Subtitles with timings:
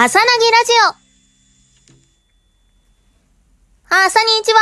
[0.00, 0.94] 朝なぎラジオ。
[3.90, 4.60] 朝にちは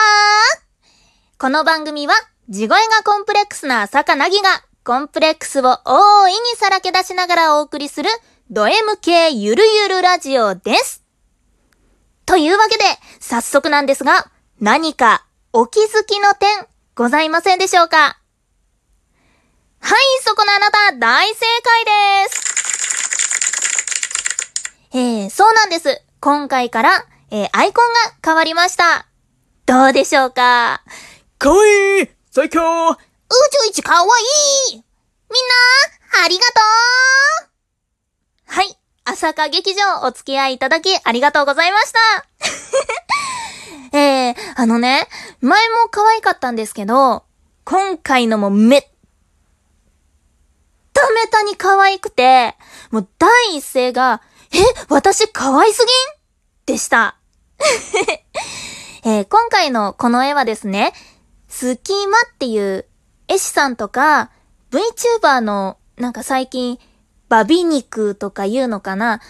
[1.39, 2.15] この番組は、
[2.49, 4.49] 地声がコンプレックスな朝かなぎが、
[4.83, 8.09] コンプレックスを大いにさらけ出しながらお送りする、
[8.51, 11.03] ド M 系ゆるゆるラジオです。
[12.25, 12.85] というわけで、
[13.21, 18.19] 早速なんですが、何かお気づきの点、ございませんでしょうか？
[19.81, 22.47] はい、そこのあなた、大正解です
[24.93, 26.03] えー、そうなんです。
[26.21, 29.07] 今回から、えー、アイコンが変わりました。
[29.67, 30.83] どうでしょうか？
[31.39, 33.01] かわいい最強宇宙
[33.69, 34.07] 一かわ
[34.71, 36.51] いいみんな、ありがと
[37.45, 38.79] うはい。
[39.05, 41.99] 朝霞劇場お付き合いいただきありがとうございました。
[43.99, 45.09] えー、あのね、
[45.41, 47.25] 前も可愛かったんですけど、
[47.65, 48.89] 今回のもめっ
[50.97, 52.57] ためたに可愛くて、
[52.91, 54.59] もう第一声が、え、
[54.89, 56.75] 私可愛すぎん？
[56.75, 57.19] でした。
[59.05, 60.95] えー、今回のこの絵はですね、
[61.49, 62.87] スキマっていう
[63.29, 64.31] 絵師さんとか
[64.71, 66.79] VTuber のなんか最近
[67.29, 69.21] バビ肉とか言うのかな？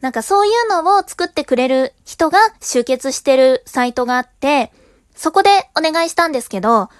[0.00, 4.72] なんかそういうのを作ってくれる人が集結してるサイトがあって、
[5.16, 6.90] そこでお願いしたんですけど、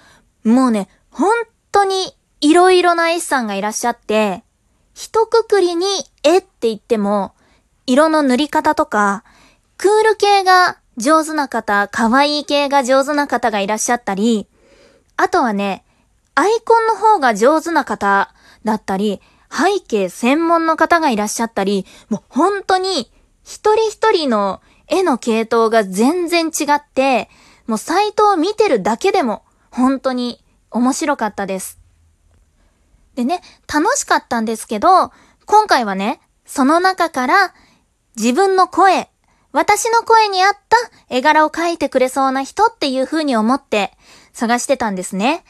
[0.43, 1.31] もうね、本
[1.71, 4.43] 当に色々な絵師さんがいらっしゃって、
[4.93, 5.85] 一括りに
[6.23, 7.33] 絵って言っても、
[7.85, 9.23] 色の塗り方とか、
[9.77, 14.47] クール系が上手な方、可愛い系が上手な方がいらっしゃったり、
[15.17, 15.83] あとはね、
[16.35, 23.11] アイコンの方が上手な方だったり、背景専門の方がいらっしゃったり、もう本当に
[23.43, 27.29] 一人一人の絵の系統が全然違って、
[27.67, 31.78] もうサイトを見てるだけでも本当に面白かったです。
[33.19, 35.11] でね、楽しかったんですけど、
[35.45, 37.53] 今回はね、その中から
[38.15, 39.09] 自分の声、
[39.51, 40.77] 私の声に合った
[41.09, 43.91] 絵柄を描いてくれそうな人っていう風に思って
[44.31, 45.43] 探してたんですね。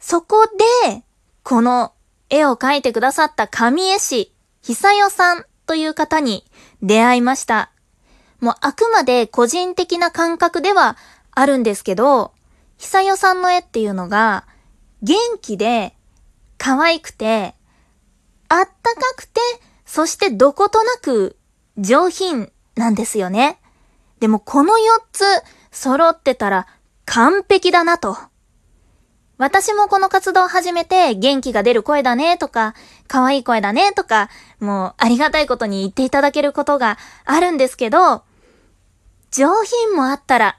[0.00, 0.46] そこ
[0.86, 1.02] で、
[1.42, 1.92] この
[2.30, 4.32] 絵を描いてくださった神絵師、
[4.62, 6.46] 久代さんという方に
[6.82, 7.70] 出会いました。
[8.40, 10.96] もうあくまで個人的な感覚では
[11.32, 12.32] あるんですけど、
[12.78, 14.46] 久代さんの絵っていうのが
[15.02, 15.94] 元気で
[16.64, 17.54] 可愛くて
[18.48, 19.38] あったかくて
[19.84, 21.36] そしてどことなく
[21.76, 23.60] 上品なんですよね。
[24.18, 24.76] でもこの4
[25.12, 25.24] つ
[25.72, 26.66] 揃ってたら
[27.04, 28.16] 完璧だなと。
[29.36, 32.74] 私もこの活動を始めて元気が出る声だねとか、
[33.08, 36.96] 可愛い声だねとか、もうありがたいことに言っていただけることが
[37.26, 38.22] あるんですけど、
[39.32, 40.58] 上品もあったら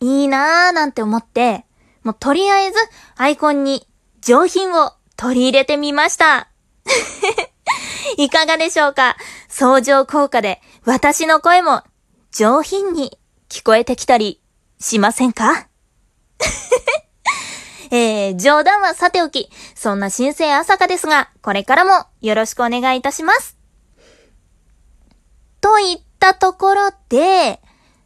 [0.00, 1.66] いいなーなんて思って、
[2.04, 2.78] もうとりあえず
[3.16, 3.86] アイコンに
[4.22, 6.48] 上品を取り入れてみました。
[8.18, 9.16] いかがでしょうか？
[9.48, 11.84] 相乗効果で私の声も
[12.32, 14.42] 上品に聞こえてきたり
[14.80, 15.68] しませんか？
[17.92, 23.56] えー、冗談はさておき、そんな新生朝香ですが、これからもよろしくお願いいたします。
[25.60, 27.60] といったところで、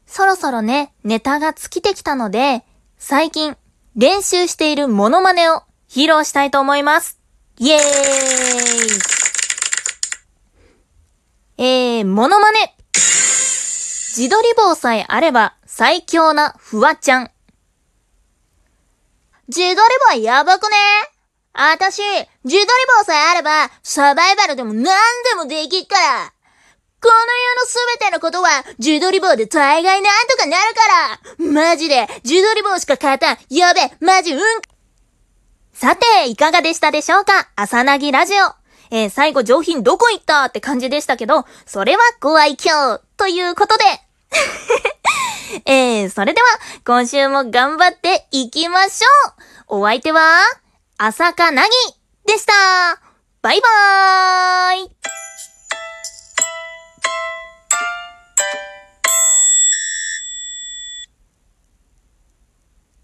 [0.06, 2.62] そろそろね、ネタが尽きてきたので、
[2.98, 3.56] 最近
[3.94, 5.62] 練習しているモノマネを
[5.97, 7.19] 披露したいと思います。
[7.57, 7.83] イエーイ
[11.57, 12.77] えー、モノマネ。
[12.93, 17.31] 自撮り棒さえあれば最強なフワちゃん。
[19.49, 19.77] 自撮り
[20.15, 20.77] 棒やばくね？
[21.55, 22.03] あたし、
[22.45, 22.69] 自撮り
[22.99, 24.91] 棒さえあればサバイバルでも何で
[25.34, 26.31] もできっから。
[27.01, 34.41] この世のすべてのことは自撮り棒で大概なんとかなるからマジで自撮り棒しか勝たんやべマジうん
[35.79, 37.51] さて、いかがでしたでしょうか？
[37.55, 38.37] 朝なぎラジオ。
[38.91, 43.85] えー、最後上品どこ行ったって感じでしたけど、それはご愛嬌ということで。
[45.71, 46.47] えー、それでは、
[46.87, 49.31] 今週も頑張っていきましょ
[49.77, 49.81] う。
[49.81, 50.41] お相手は、
[50.97, 51.69] 朝かなぎ
[52.25, 52.55] でした。
[53.43, 54.85] バイバーイ。